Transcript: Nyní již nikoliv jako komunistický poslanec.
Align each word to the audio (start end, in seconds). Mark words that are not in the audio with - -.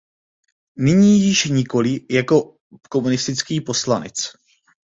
Nyní 0.77 1.19
již 1.21 1.45
nikoliv 1.45 2.01
jako 2.09 2.55
komunistický 2.89 3.61
poslanec. 3.61 4.13